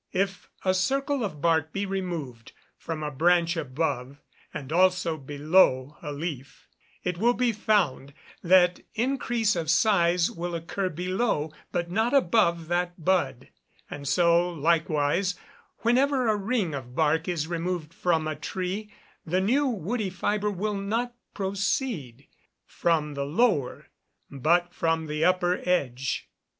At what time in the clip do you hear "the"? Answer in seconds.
19.23-19.39, 23.13-23.23, 25.05-25.23